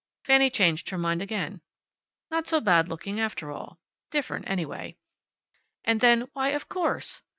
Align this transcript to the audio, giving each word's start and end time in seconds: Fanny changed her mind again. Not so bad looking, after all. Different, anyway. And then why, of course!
Fanny 0.25 0.49
changed 0.49 0.89
her 0.89 0.97
mind 0.97 1.21
again. 1.21 1.61
Not 2.31 2.47
so 2.47 2.59
bad 2.59 2.89
looking, 2.89 3.19
after 3.19 3.51
all. 3.51 3.79
Different, 4.09 4.49
anyway. 4.49 4.97
And 5.85 6.01
then 6.01 6.21
why, 6.33 6.49
of 6.49 6.67
course! 6.67 7.21